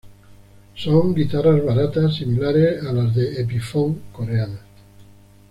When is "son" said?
0.73-1.13